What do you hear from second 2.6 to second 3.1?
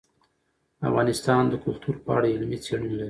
څېړنې لري.